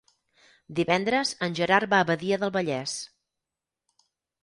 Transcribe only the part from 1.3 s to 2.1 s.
en Gerard va a